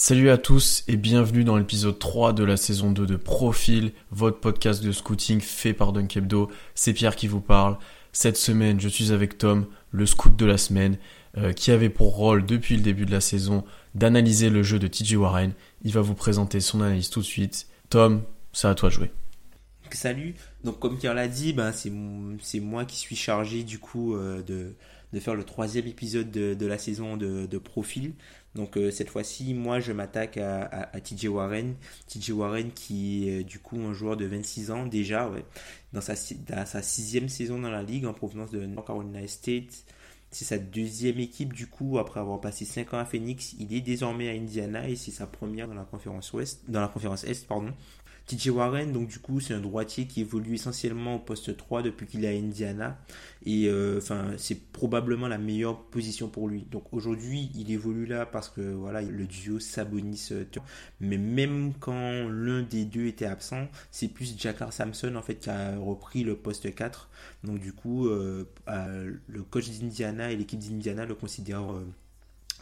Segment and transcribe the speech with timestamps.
[0.00, 4.38] Salut à tous et bienvenue dans l'épisode 3 de la saison 2 de Profil, votre
[4.38, 6.52] podcast de scouting fait par Dunkebdo.
[6.76, 7.76] C'est Pierre qui vous parle.
[8.12, 10.98] Cette semaine, je suis avec Tom, le scout de la semaine,
[11.36, 13.64] euh, qui avait pour rôle depuis le début de la saison
[13.96, 15.52] d'analyser le jeu de TJ Warren.
[15.82, 17.66] Il va vous présenter son analyse tout de suite.
[17.90, 18.22] Tom,
[18.52, 19.10] c'est à toi de jouer.
[19.90, 20.36] Salut.
[20.62, 25.18] Donc comme Pierre l'a dit, ben, c'est moi qui suis chargé du coup euh, de,
[25.18, 28.12] faire le troisième épisode de, la saison de Profil.
[28.58, 31.76] Donc euh, cette fois-ci, moi je m'attaque à, TJ Warren.
[32.08, 35.44] TJ Warren qui est du coup un joueur de 26 ans déjà, ouais,
[35.92, 36.14] dans, sa,
[36.48, 39.84] dans sa sixième saison dans la ligue en provenance de North Carolina State.
[40.32, 43.54] C'est sa deuxième équipe du coup après avoir passé 5 ans à Phoenix.
[43.60, 46.88] Il est désormais à Indiana et c'est sa première dans la conférence ouest, dans la
[46.88, 47.72] conférence est pardon.
[48.28, 52.06] TJ Warren, donc du coup, c'est un droitier qui évolue essentiellement au poste 3 depuis
[52.06, 52.98] qu'il est à Indiana.
[53.46, 56.66] Et euh, enfin, c'est probablement la meilleure position pour lui.
[56.70, 60.28] Donc aujourd'hui, il évolue là parce que voilà, le duo Sabonis.
[60.32, 60.44] Euh,
[61.00, 65.48] mais même quand l'un des deux était absent, c'est plus Jakar Samson en fait qui
[65.48, 67.08] a repris le poste 4.
[67.44, 68.44] Donc du coup, euh,
[69.26, 71.72] le coach d'Indiana et l'équipe d'Indiana le considèrent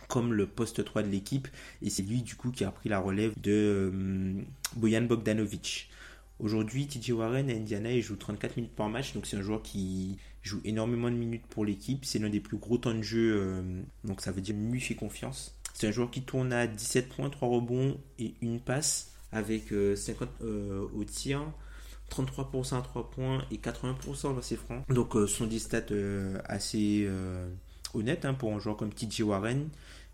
[0.08, 1.48] comme le poste 3 de l'équipe.
[1.82, 4.42] Et c'est lui, du coup, qui a pris la relève de euh,
[4.76, 5.90] Boyan Bogdanovic.
[6.38, 9.14] Aujourd'hui, TJ Warren à Indiana, il joue 34 minutes par match.
[9.14, 12.04] Donc, c'est un joueur qui joue énormément de minutes pour l'équipe.
[12.04, 13.36] C'est l'un des plus gros temps de jeu.
[13.36, 15.54] Euh, donc, ça veut dire lui fait confiance.
[15.74, 20.28] C'est un joueur qui tourne à 17 points, 3 rebonds et une passe avec 50
[20.42, 21.42] euh, au tir.
[22.10, 24.86] 33% à 3 points et 80% dans ses francs.
[24.88, 25.82] Donc, ce sont des stats
[26.44, 27.08] assez
[27.96, 29.68] honnêtes hein, pour un joueur comme TJ Warren.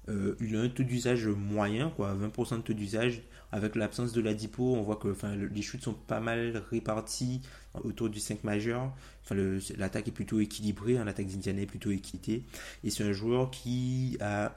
[0.09, 3.23] Euh, il a un taux d'usage moyen, quoi, 20% de taux d'usage.
[3.53, 7.43] Avec l'absence de la dipo, on voit que enfin, les shoots sont pas mal répartis
[7.85, 8.91] autour du 5 majeur.
[9.23, 9.37] Enfin,
[9.77, 12.45] l'attaque est plutôt équilibrée, hein, l'attaque d'Indiana est plutôt équitée.
[12.83, 14.55] Et c'est un joueur qui a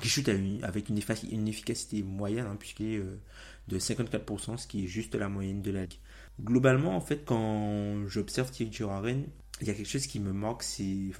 [0.00, 0.28] qui shoot
[0.62, 3.18] avec une, efficacité moyenne, hein, puisqu'il est euh,
[3.68, 5.98] de 54%, ce qui est juste la moyenne de la ligue.
[6.40, 9.24] Globalement, en fait, quand j'observe Thierry Warren,
[9.60, 11.10] il y a quelque chose qui me manque, c'est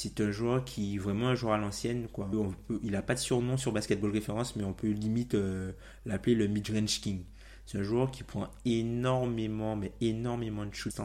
[0.00, 2.06] c'est un joueur qui est vraiment un joueur à l'ancienne.
[2.12, 2.30] Quoi.
[2.84, 5.72] il n'a pas de surnom sur Basketball Référence, mais on peut limite euh,
[6.06, 7.24] l'appeler le Midrange King.
[7.66, 11.00] C'est un joueur qui prend énormément, mais énormément de shoots.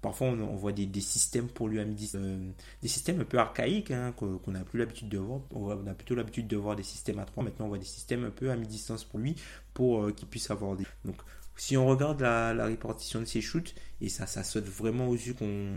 [0.00, 2.50] Parfois, on, voit des, systèmes pour lui à midi, euh,
[2.80, 5.40] des systèmes un peu archaïques hein, qu'on n'a plus l'habitude de voir.
[5.50, 7.44] On a plutôt l'habitude de voir des systèmes à 3.
[7.44, 9.36] Maintenant, on voit des systèmes un peu à mi-distance pour lui,
[9.74, 10.86] pour euh, qu'il puisse avoir des.
[11.04, 11.16] Donc,
[11.54, 15.16] si on regarde la, la répartition de ses shoots, et ça, ça saute vraiment aux
[15.16, 15.76] yeux qu'on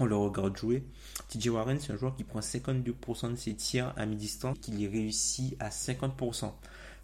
[0.00, 0.82] on le regarde jouer.
[1.28, 4.88] TJ Warren, c'est un joueur qui prend 52% de ses tirs à mi-distance, qui les
[4.88, 6.52] réussit à 50%.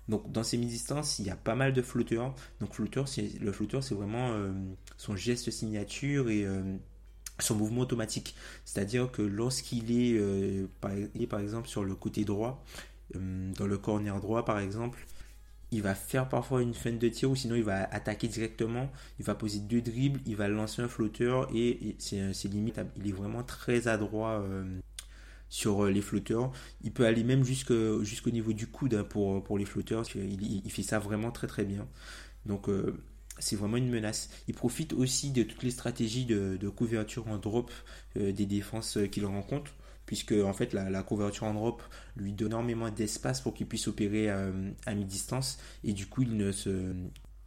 [0.08, 2.34] Donc dans ces mi-distances, il y a pas mal de flotteurs.
[2.60, 3.06] Donc flotteur,
[3.40, 4.52] le flotteur, c'est vraiment euh,
[4.96, 6.62] son geste signature et euh,
[7.38, 8.34] son mouvement automatique.
[8.64, 10.66] C'est-à-dire que lorsqu'il est, euh,
[11.18, 12.64] est, par exemple sur le côté droit,
[13.14, 15.06] dans le corner droit par exemple,
[15.72, 19.24] il va faire parfois une fin de tir ou sinon il va attaquer directement, il
[19.24, 23.42] va poser deux dribbles, il va lancer un flotteur et, c'est limite, il est vraiment
[23.42, 24.64] très adroit euh,
[25.48, 26.52] sur euh, les flotteurs.
[26.82, 30.98] Il peut aller même jusqu'au niveau du coude hein, pour, les flotteurs, il, fait ça
[30.98, 31.86] vraiment très très bien.
[32.44, 32.96] Donc euh,
[33.40, 34.30] c'est vraiment une menace.
[34.46, 37.72] Il profite aussi de toutes les stratégies de couverture en drop
[38.14, 39.72] des défenses qu'il rencontre
[40.06, 41.82] puisque en fait la, couverture en drop
[42.16, 46.36] lui donne énormément d'espace pour qu'il puisse opérer euh, à, mi-distance et du coup il
[46.36, 46.94] ne se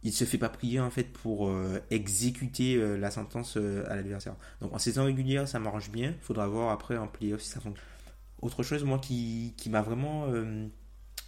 [0.02, 4.34] il se fait pas prier en fait pour euh, exécuter euh, la sentence à l'adversaire.
[4.60, 7.84] Donc en saison régulière ça marche bien, faudra voir après en playoff si ça fonctionne.
[8.40, 10.26] Autre chose moi qui, qui m'a vraiment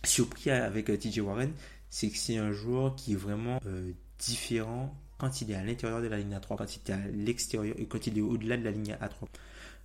[0.03, 1.53] surpris avec TJ Warren,
[1.91, 3.61] c'est que c'est un joueur qui est vraiment
[4.19, 7.77] différent quand il est à l'intérieur de la ligne A3, quand il est à l'extérieur
[7.79, 9.29] et quand il est au-delà de la ligne A3.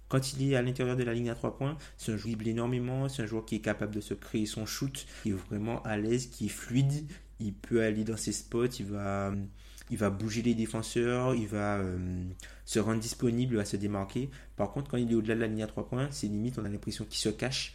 [0.09, 2.49] Quand il est à l'intérieur de la ligne à 3 points, c'est un joueur qui
[2.49, 5.81] énormément, c'est un joueur qui est capable de se créer son shoot, qui est vraiment
[5.83, 7.05] à l'aise, qui est fluide,
[7.39, 12.23] il peut aller dans ses spots, il va, bouger les défenseurs, il va euh,
[12.65, 14.29] se rendre disponible, va se démarquer.
[14.55, 16.65] Par contre, quand il est au-delà de la ligne à 3 points, c'est limite, on
[16.65, 17.73] a l'impression qu'il se cache.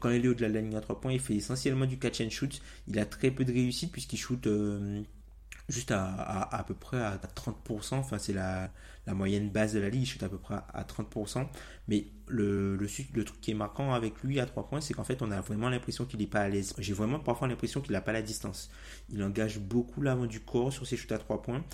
[0.00, 2.20] Quand il est au-delà de la ligne à 3 points, il fait essentiellement du catch
[2.20, 2.60] and shoot.
[2.88, 5.02] Il a très peu de réussite puisqu'il shoot euh,
[5.70, 7.94] juste à, à, peu près à 30%.
[7.94, 8.70] Enfin, c'est la,
[9.06, 11.46] moyenne base de la ligue, il chute à peu près à 30%.
[11.88, 15.04] Mais le, le, le, truc qui est marquant avec lui à 3 points, c'est qu'en
[15.04, 16.74] fait, on a vraiment l'impression qu'il n'est pas à l'aise.
[16.78, 18.70] J'ai vraiment parfois l'impression qu'il n'a pas la distance.
[19.12, 21.64] Il engage beaucoup l'avant du corps sur ses shoots à 3 points.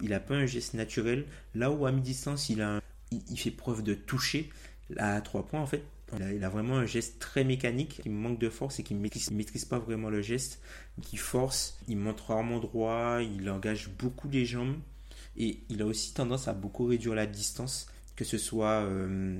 [0.00, 1.26] Il n'a pas un geste naturel.
[1.54, 2.80] Là où à mi-distance, il, a,
[3.10, 4.50] il, fait preuve de toucher,
[4.96, 5.84] à 3 points, en fait,
[6.18, 9.64] il a, vraiment un geste très mécanique, qui manque de force et qui ne maîtrise,
[9.64, 10.60] pas vraiment le geste,
[11.00, 14.76] qui force, il monte rarement droit, il engage beaucoup les jambes
[15.36, 17.86] et il a aussi tendance à beaucoup réduire la distance,
[18.16, 19.38] que ce soit euh,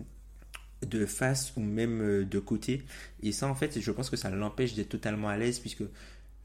[0.86, 2.82] de face ou même euh, de côté.
[3.22, 5.84] Et ça, en fait, je pense que ça l'empêche d'être totalement à l'aise puisque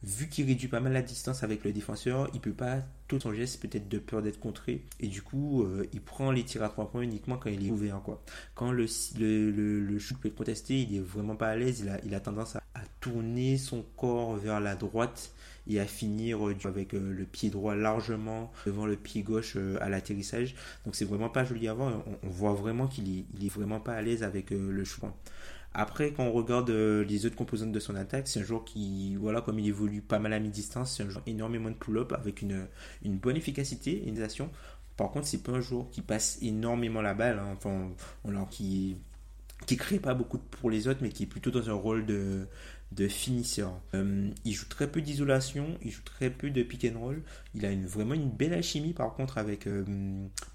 [0.04, 3.34] vu qu'il réduit pas mal la distance avec le défenseur, il peut pas tout son
[3.34, 6.70] geste peut-être de peur d'être contré et du coup euh, il prend les tirs à
[6.70, 8.22] trois points uniquement quand il est ouvert quoi.
[8.54, 8.86] Quand le,
[9.18, 12.56] le, le, shoot peut être contesté, il est vraiment pas à l'aise, il a, tendance
[12.56, 12.62] à,
[13.00, 15.32] tourner son corps vers la droite
[15.68, 19.90] et à finir euh, avec euh, le pied droit largement devant le pied gauche à
[19.90, 20.56] l'atterrissage.
[20.86, 23.80] Donc c'est vraiment pas joli à voir, on, voit vraiment qu'il est, il est vraiment
[23.80, 25.10] pas à l'aise avec le shoot.
[25.74, 29.16] Après, quand on regarde euh, les autres composantes de son attaque, c'est un joueur qui,
[29.16, 32.42] voilà, comme il évolue pas mal à mi-distance, c'est un joueur énormément de pull-up avec
[32.42, 32.68] une,
[33.04, 34.50] bonne efficacité, une action.
[34.96, 37.56] Par contre, c'est pas un joueur qui passe énormément la balle, hein.
[37.56, 37.92] enfin,
[38.50, 38.98] qui
[39.66, 42.48] qui crée pas beaucoup pour les autres, mais qui est plutôt dans un rôle de,
[42.92, 43.80] de finisseur.
[43.94, 47.22] Euh, il joue très peu d'isolation, il joue très peu de pick and roll.
[47.54, 49.84] Il a vraiment une belle alchimie par contre avec euh,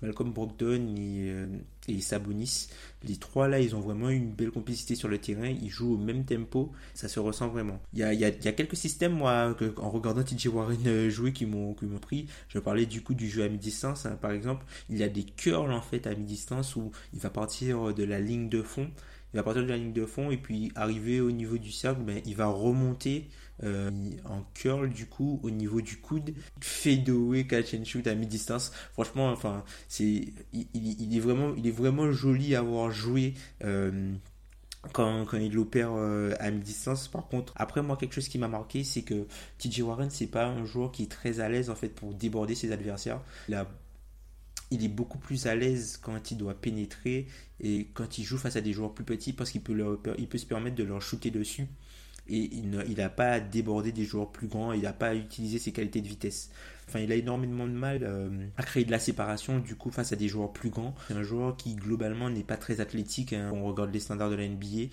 [0.01, 1.47] Malcolm Brogdon et, euh,
[1.89, 2.69] et, Sabonis.
[3.05, 5.49] Les trois là, ils ont vraiment une belle complicité sur le terrain.
[5.49, 7.81] Ils jouent au même tempo, ça se ressent vraiment.
[7.93, 12.27] Il y a, quelques systèmes, moi, en regardant TJ Warren jouer qui m'ont pris.
[12.49, 14.65] Je parlais du coup du jeu à mi-distance, hein, par exemple.
[14.89, 18.21] Il y a des curls en fait à mi-distance où il va partir de la
[18.21, 18.91] ligne de fond
[19.33, 22.03] il va partir de la ligne de fond et puis arriver au niveau du cercle,
[22.03, 23.29] ben, il va remonter
[23.65, 23.91] euh,
[24.25, 28.73] en curl du coup au niveau du coude, fade away catch and shoot à mi-distance.
[28.93, 33.35] Franchement, enfin, c'est, il, est vraiment, joli à avoir joué.
[33.65, 34.13] Euh,
[34.93, 37.07] quand, il opère euh, à mi-distance.
[37.07, 39.27] Par contre, après moi, quelque chose qui m'a marqué, c'est que
[39.59, 42.57] TJ Warren, c'est pas un joueur qui est très à l'aise en fait pour déborder
[42.57, 43.21] ses adversaires.
[44.73, 47.27] Il est beaucoup plus à l'aise quand il doit pénétrer
[47.61, 49.77] et quand il joue face à des joueurs plus petits parce qu'il peut,
[50.35, 51.67] se permettre de leur shooter dessus.
[52.29, 55.59] Et il n'a pas à déborder des joueurs plus grands, il n'a pas à utiliser
[55.59, 56.51] ses qualités de vitesse.
[56.89, 60.13] Enfin, il a énormément de mal euh, à créer de la séparation du coup face
[60.13, 60.95] à des joueurs plus grands.
[61.09, 63.33] C'est un joueur qui globalement n'est pas très athlétique.
[63.33, 63.51] Hein.
[63.53, 64.89] On regarde les standards de la NBA.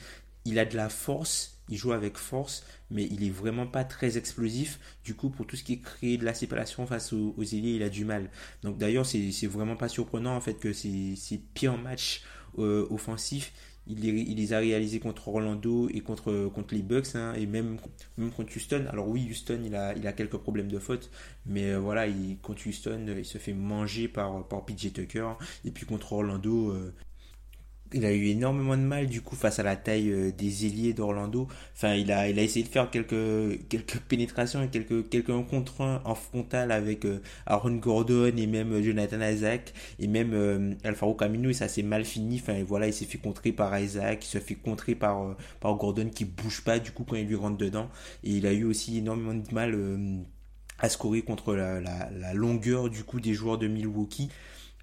[0.50, 4.18] Il a de la force, il joue avec force, mais il est vraiment pas très
[4.18, 4.80] explosif.
[5.04, 7.84] Du coup, pour tout ce qui est créer de la séparation face aux, aux il
[7.84, 8.32] a du mal.
[8.64, 11.16] Donc d'ailleurs, c'est vraiment pas surprenant en fait que ses,
[11.54, 12.24] pires matchs
[12.58, 13.54] euh, offensifs,
[13.86, 17.78] il les, a réalisés contre Orlando et contre, contre les Bucks, hein, et même,
[18.36, 18.86] contre Houston.
[18.90, 21.12] Alors oui, Houston, il a, quelques problèmes de faute,
[21.46, 25.30] mais euh, voilà, il, contre Houston, il se fait manger par, par PJ Tucker,
[25.66, 26.94] et puis contre Orlando, euh,
[27.94, 30.94] il a eu énormément de mal du coup face à la taille euh, des ailiers
[30.94, 31.48] d'Orlando.
[31.76, 36.02] Enfin, il a, il a essayé de faire quelques, quelques pénétrations et quelques, quelques contre
[36.04, 41.50] en frontal avec euh, Aaron Gordon et même euh, Jonathan Isaac et même Alfaro Camino
[41.50, 42.40] et ça s'est mal fini.
[42.42, 46.10] Enfin, voilà, il s'est fait contrer par Isaac, il se fait contrer par, par Gordon
[46.10, 47.90] qui bouge pas du coup quand il lui rentre dedans.
[48.24, 49.78] Et il a eu aussi énormément de mal
[50.80, 54.30] à scorer contre la, la, la longueur du coup des joueurs de Milwaukee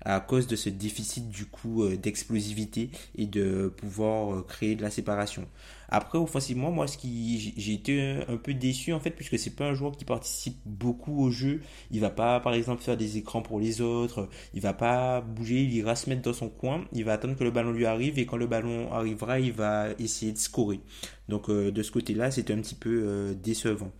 [0.07, 4.83] à cause de ce déficit du coup euh, d'explosivité et de pouvoir euh, créer de
[4.83, 5.47] la séparation.
[5.89, 9.67] Après offensivement, moi ce qui j'ai été un peu déçu en fait puisque c'est pas
[9.67, 11.61] un joueur qui participe beaucoup au jeu,
[11.93, 15.63] il va pas par exemple faire des écrans pour les autres, il va pas bouger,
[15.63, 18.19] il ira se mettre dans son coin, il va attendre que le ballon lui arrive
[18.19, 20.81] et quand le ballon arrivera, il va essayer de scorer.
[21.29, 23.93] Donc euh, de ce côté-là, c'était un petit peu décevant.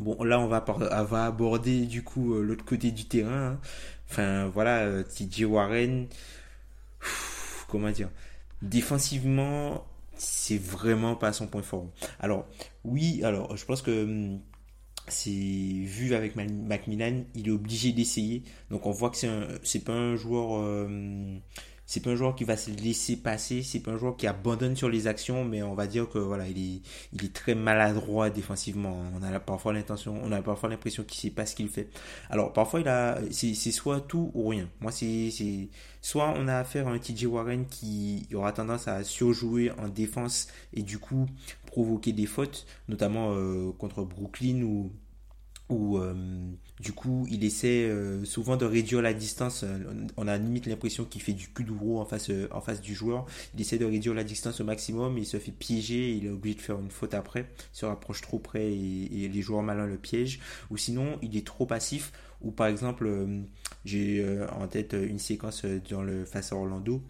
[0.00, 3.54] Bon, là, on va, va aborder du coup l'autre côté du terrain.
[3.54, 3.60] Hein.
[4.10, 6.08] Enfin, voilà, euh, TJ Warren,
[7.68, 8.10] comment dire,
[8.60, 9.86] défensivement,
[10.16, 11.86] c'est vraiment pas son point fort.
[12.18, 12.46] Alors,
[12.84, 14.40] oui, alors, je pense que hum,
[15.06, 18.42] c'est vu avec Macmillan, il est obligé d'essayer.
[18.70, 19.16] Donc, on voit que
[19.62, 20.60] c'est pas un joueur.
[20.60, 21.38] Euh,
[21.90, 24.76] c'est pas un joueur qui va se laisser passer, c'est pas un joueur qui abandonne
[24.76, 26.82] sur les actions, mais on va dire que voilà, il
[27.20, 28.96] est, très maladroit défensivement.
[29.18, 31.88] On a parfois l'intention, on a parfois l'impression qu'il sait pas ce qu'il fait.
[32.30, 34.68] Alors parfois il a, c'est soit tout ou rien.
[34.80, 35.68] Moi c'est, c'est
[36.00, 40.46] soit on a affaire à un TJ Warren qui aura tendance à surjouer en défense
[40.72, 41.26] et du coup
[41.66, 44.92] provoquer des fautes, notamment euh, contre Brooklyn ou
[45.72, 46.14] euh,
[46.80, 49.64] du coup il essaie euh, souvent de réduire la distance.
[50.16, 53.26] On a limite l'impression qu'il fait du cul en face, euh, en face du joueur.
[53.54, 56.56] Il essaie de réduire la distance au maximum, il se fait piéger, il est obligé
[56.56, 59.96] de faire une faute après, il se rapproche trop près et, les joueurs malins le
[59.96, 60.40] piègent.
[60.70, 63.08] Ou sinon il est trop passif, ou par exemple
[63.84, 67.02] j'ai en tête une séquence dans le face à Orlando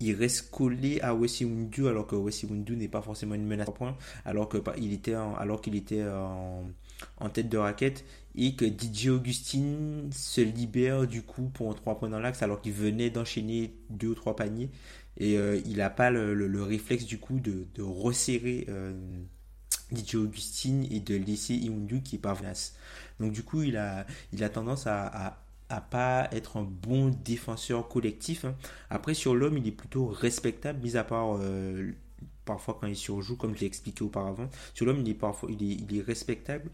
[0.00, 3.96] il reste collé à Wessimundu alors que Wessimundu n'est pas forcément une menace à point
[4.24, 4.58] alors que
[4.92, 8.04] était alors qu'il était en, tête de raquette
[8.34, 12.60] et que DJ Augustine se libère du coup pour un 3 points dans l'axe alors
[12.60, 14.70] qu'il venait d'enchaîner deux ou trois paniers
[15.16, 18.94] et euh, il n'a pas le, réflexe du coup de, resserrer euh,
[19.94, 22.36] DJ Augustine et de laisser Imundu qui est pas.
[23.18, 25.42] Donc du coup il a, il a tendance à,
[25.78, 28.44] pas être un bon défenseur collectif.
[28.44, 28.54] Hein.
[28.88, 31.36] Après sur l'homme il est plutôt respectable mis à part...
[31.38, 31.92] Euh,
[32.44, 34.48] parfois quand il surjoue, comme je l'ai expliqué auparavant.
[34.74, 36.68] Sur l'homme, il est parfois il est, il est respectable.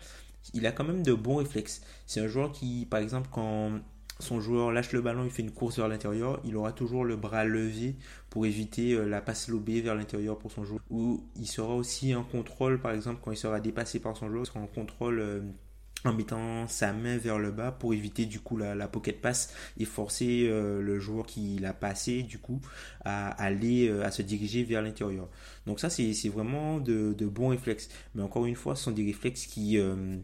[0.54, 1.82] Il a quand même de bons réflexes.
[2.06, 3.72] C'est un joueur qui, par exemple, quand
[4.18, 7.16] son joueur lâche le ballon, il fait une course vers l'intérieur, il aura toujours le
[7.16, 7.96] bras levé
[8.30, 10.80] pour éviter euh, la passe lobée vers l'intérieur pour son joueur.
[10.90, 14.44] Ou il sera aussi en contrôle, par exemple, quand il sera dépassé par son joueur,
[14.44, 15.40] il sera en contrôle euh,
[16.04, 19.84] en mettant sa main vers le bas pour éviter du coup la, pocket pass et
[19.84, 22.60] forcer euh, le joueur qui l'a passé du coup
[23.04, 25.28] à aller euh, à se diriger vers l'intérieur.
[25.66, 27.88] Donc ça c'est vraiment de, bons réflexes.
[28.14, 30.16] Mais encore une fois ce sont des réflexes qui euh,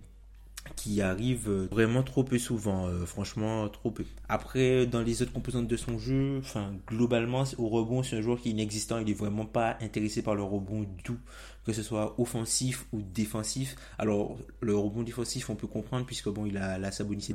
[0.76, 4.04] qui arrivent vraiment trop peu souvent, franchement trop peu.
[4.28, 8.40] Après, dans les autres composantes de son jeu, enfin globalement au rebond, c'est un joueur
[8.40, 11.18] qui est inexistant, il est vraiment pas intéressé par le rebond du tout
[11.64, 13.76] que ce soit offensif ou défensif.
[13.98, 17.28] Alors, le rebond défensif, on peut comprendre, puisque bon, il a la Sabonis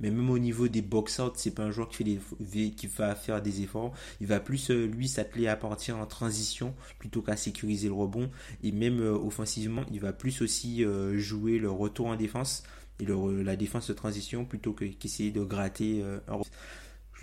[0.00, 2.04] mais même au niveau des box-out, c'est pas un joueur qui, fait
[2.40, 3.92] des, qui va faire des efforts.
[4.20, 8.30] Il va plus, euh, lui, s'atteler à partir en transition plutôt qu'à sécuriser le rebond.
[8.62, 12.62] Et même euh, offensivement, il va plus aussi euh, jouer le retour en défense
[13.00, 16.04] la défense de transition plutôt qu'essayer de gratter.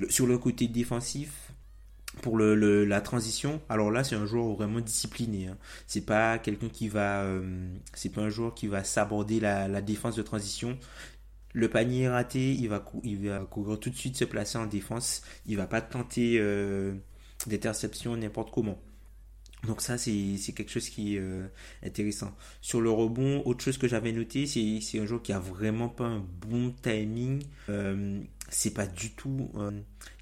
[0.10, 1.52] sur le côté défensif,
[2.22, 5.48] pour le, la transition, alors là c'est un joueur vraiment discipliné.
[5.48, 5.58] Hein.
[5.88, 9.82] C'est pas quelqu'un qui va, euh, c'est pas un joueur qui va s'aborder la, la,
[9.82, 10.78] défense de transition.
[11.54, 14.66] Le panier est raté, il va, il va courir tout de suite se placer en
[14.66, 15.22] défense.
[15.46, 16.94] Il va pas tenter euh,
[17.48, 18.80] d'interception n'importe comment.
[19.66, 20.12] Donc ça, c'est
[20.56, 21.48] quelque chose qui est euh,
[21.84, 22.32] intéressant.
[22.62, 26.06] Sur le rebond, autre chose que j'avais noté, c'est un joueur qui a vraiment pas
[26.06, 27.44] un bon timing.
[27.70, 29.72] Euh, c'est pas du tout euh,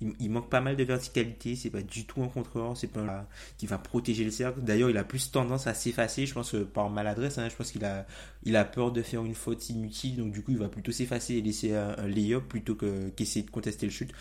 [0.01, 3.25] il, manque pas mal de verticalité c'est pas du tout un contrôleur c'est pas un,
[3.57, 6.91] qui va protéger le cercle d'ailleurs il a plus tendance à s'effacer je pense par
[6.91, 8.05] maladresse hein, je pense qu'il a
[8.43, 11.35] il a peur de faire une faute inutile donc du coup il va plutôt s'effacer
[11.35, 14.11] et laisser un, lay-up plutôt qu'essayer de contester le chute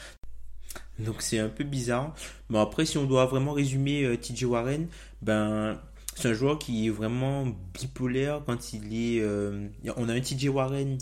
[0.99, 2.15] donc c'est un peu bizarre.
[2.51, 4.89] Mais après, si on doit vraiment résumer euh, TJ Warren,
[5.23, 5.81] ben
[6.15, 9.21] c'est un joueur qui est vraiment bipolaire quand il est.
[9.21, 10.99] Euh, on a un TJ Warren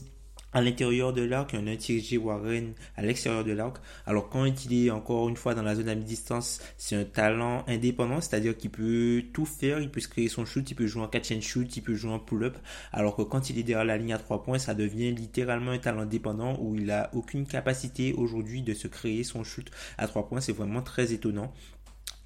[0.57, 3.77] à l'intérieur de l'arc et un TJ Warren à l'extérieur de l'arc.
[4.07, 7.63] Alors quand il est encore une fois dans la zone à mi-distance, c'est un talent
[7.69, 11.03] indépendant, c'est-à-dire qu'il peut tout faire, il peut se créer son shoot, il peut jouer
[11.03, 12.57] en catch and shoot, il peut jouer en pull-up.
[12.91, 15.79] Alors que quand il est derrière la ligne à 3 points, ça devient littéralement un
[15.79, 20.27] talent dépendant où il a aucune capacité aujourd'hui de se créer son shoot à 3
[20.27, 20.41] points.
[20.41, 21.53] C'est vraiment très étonnant.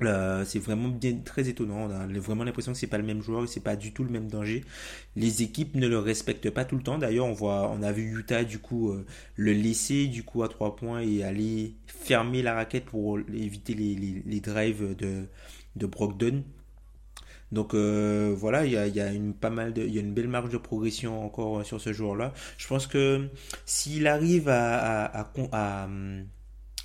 [0.02, 1.88] Euh, c'est vraiment bien très étonnant.
[1.88, 4.10] On a vraiment l'impression que c'est pas le même joueur, c'est pas du tout le
[4.10, 4.64] même danger.
[5.16, 6.98] Les équipes ne le respectent pas tout le temps.
[6.98, 9.04] D'ailleurs, on voit, on a vu Utah du coup euh,
[9.36, 14.22] le laisser du coup à trois points et aller fermer la raquette pour éviter les,
[14.24, 15.24] les, drives de
[15.76, 16.44] de Brogdon.
[17.52, 20.00] Donc euh, voilà, il y a, y a, une pas mal de, il y a
[20.00, 22.32] une belle marge de progression encore sur ce joueur-là.
[22.58, 23.28] Je pense que
[23.66, 25.88] s'il arrive à, à, à, à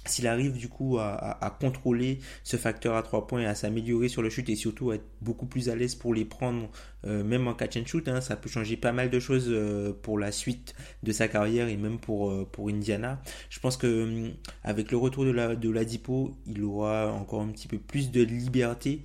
[0.05, 4.21] s'il arrive du coup à, contrôler ce facteur à 3 points et à s'améliorer sur
[4.21, 6.69] le shoot et surtout à être beaucoup plus à l'aise pour les prendre
[7.05, 9.93] euh, même en catch and shoot, hein, ça peut changer pas mal de choses euh,
[9.93, 13.21] pour la suite de sa carrière et même pour, euh, pour Indiana.
[13.49, 14.33] Je pense que hum,
[14.63, 18.21] avec le retour de la de l'Adipo, il aura encore un petit peu plus de
[18.21, 19.03] liberté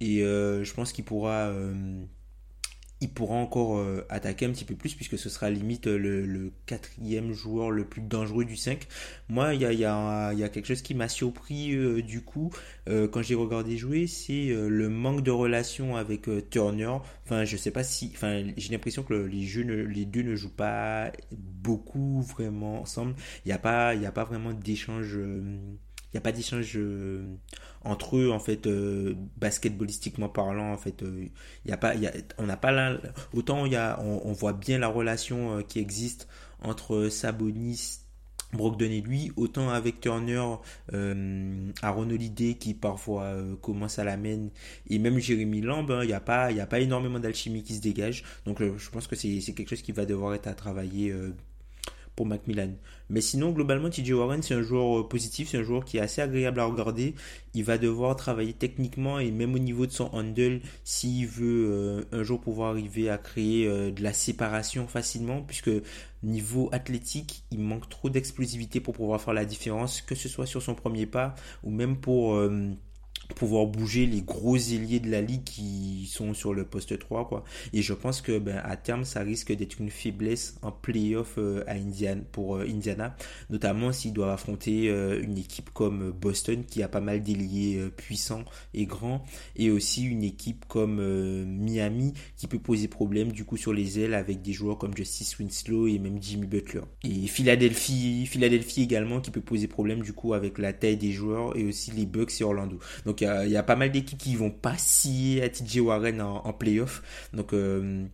[0.00, 2.06] et je pense qu'il pourra hum,
[3.00, 6.52] il pourra encore euh, attaquer un petit peu plus puisque ce sera limite euh, le,
[6.64, 8.86] quatrième joueur le plus dangereux du 5.
[9.28, 12.50] Moi, il y a, y, quelque chose qui m'a surpris euh, du coup
[12.86, 16.92] quand j'ai regardé jouer, c'est le manque de relation avec Turner.
[17.24, 22.22] Enfin, je sais pas si, enfin, j'ai l'impression que les deux ne jouent pas beaucoup
[22.22, 23.16] vraiment ensemble.
[23.44, 25.18] Il n'y a pas, il y a pas vraiment d'échange
[26.16, 27.24] n'y a pas d'échange euh,
[27.82, 31.26] entre eux en fait euh, basketballistiquement parlant en fait euh,
[31.64, 32.98] il y a pas y a, on n'a pas là
[33.34, 36.28] autant y a on, voit bien la relation qui existe
[36.60, 38.00] entre Sabonis
[38.52, 40.42] Brogdon et lui, autant avec Turner,
[40.92, 44.48] euh, Aaron Holiday qui parfois euh, commence à la main,
[44.88, 47.80] et même Jérémy Lamb, hein, il n'y a, pas, a pas énormément d'alchimie qui se
[47.80, 48.24] dégage.
[48.44, 51.12] Donc euh, je pense que c'est quelque chose qui va devoir être à travailler
[52.16, 52.70] pour Macmillan.
[53.10, 56.00] Mais sinon, globalement, TJ Warren, c'est un joueur euh, positif, c'est un joueur qui est
[56.00, 57.14] assez agréable à regarder.
[57.54, 62.02] Il va devoir travailler techniquement et même au niveau de son handle, s'il veut euh,
[62.10, 65.70] un jour pouvoir arriver à créer euh, de la séparation facilement, puisque
[66.22, 70.62] niveau athlétique, il manque trop d'explosivité pour pouvoir faire la différence, que ce soit sur
[70.62, 72.36] son premier pas ou même pour
[73.34, 77.44] pouvoir bouger les gros ailiers de la ligue qui sont sur le poste 3 quoi.
[77.72, 81.64] Et je pense que ben, à terme ça risque d'être une faiblesse en playoff euh,
[81.66, 83.16] à Indiana pour euh, Indiana.
[83.50, 88.44] Notamment s'ils doivent affronter euh, une équipe comme Boston qui a pas mal d'ailiers puissants
[88.74, 89.24] et grands
[89.56, 90.96] et aussi une équipe comme
[91.44, 95.38] Miami qui peut poser problème du coup sur les ailes avec des joueurs comme Justice
[95.38, 96.82] Winslow et même Jimmy Butler.
[97.04, 101.56] Et Philadelphie Philadelphie également qui peut poser problème du coup avec la taille des joueurs
[101.56, 102.78] et aussi les Bucks et Orlando.
[103.04, 106.20] Donc donc il y, a pas mal d'équipes qui vont pas scier à TJ Warren
[106.20, 107.28] en, playoff.
[107.32, 108.04] Donc euh,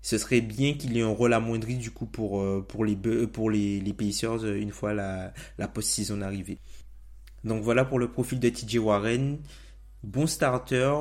[0.00, 3.50] ce serait bien qu'il ait un rôle amoindri du coup pour, euh, pour, les, pour
[3.50, 6.58] les, Pacers euh, une fois la, la post-saison arrivée.
[7.42, 9.38] Donc voilà pour le profil de TJ Warren.
[10.04, 10.94] Bon starter,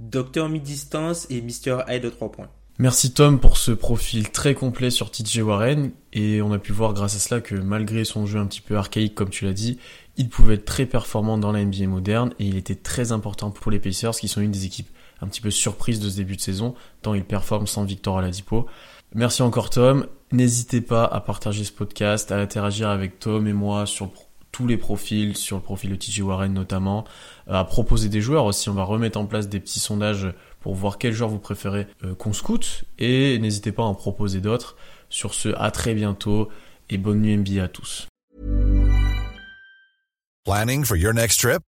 [0.00, 1.82] docteur mi-distance et Mr.
[1.88, 2.50] High de 3 points.
[2.78, 6.94] Merci Tom pour ce profil très complet sur TJ Warren et on a pu voir
[6.94, 9.78] grâce à cela que malgré son jeu un petit peu archaïque comme tu l'as dit,
[10.16, 13.70] il pouvait être très performant dans la NBA moderne et il était très important pour
[13.70, 14.88] les Pacers qui sont une des équipes
[15.20, 18.66] un petit peu surprises de ce début de saison tant il performe sans Victor Aladipo.
[19.14, 20.06] Merci encore Tom.
[20.32, 24.10] N'hésitez pas à partager ce podcast, à interagir avec Tom et moi sur
[24.50, 27.04] tous les profils, sur le profil de TJ Warren notamment,
[27.46, 28.70] à proposer des joueurs aussi.
[28.70, 32.14] On va remettre en place des petits sondages pour voir quel joueur vous préférez euh,
[32.14, 34.76] qu'on scoute et n'hésitez pas à en proposer d'autres.
[35.08, 36.48] Sur ce, à très bientôt
[36.88, 38.06] et bonne nuit NBA à tous.
[40.44, 41.62] Planning for your next trip?